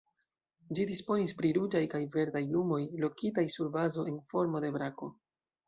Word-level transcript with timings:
Ĝi 0.77 0.85
disponis 0.91 1.33
pri 1.41 1.51
ruĝaj 1.57 1.83
kaj 1.91 2.01
verdaj 2.17 2.43
lumoj, 2.55 2.81
lokitaj 3.05 3.47
sur 3.59 3.73
bazo 3.79 4.09
en 4.15 4.21
formo 4.35 4.67
de 4.67 4.77
brako. 4.81 5.15